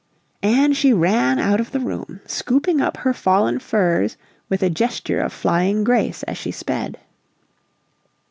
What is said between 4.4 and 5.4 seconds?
with a gesture of